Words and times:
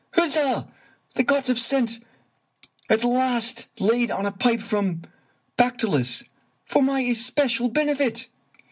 "Huzza! 0.15 0.67
the 1.13 1.21
gods 1.21 1.47
have 1.47 1.99
at 2.89 3.03
last 3.03 3.67
laid 3.77 4.09
on 4.09 4.25
a 4.25 4.31
pipe 4.31 4.59
from 4.61 5.03
Pactolus 5.59 6.23
for 6.65 6.81
my 6.81 7.01
especial 7.01 7.69
benefit." 7.69 8.27